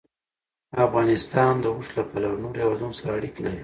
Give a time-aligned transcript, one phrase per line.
[0.85, 3.59] افغانستان د اوښ له پلوه له نورو هېوادونو سره اړیکې لري.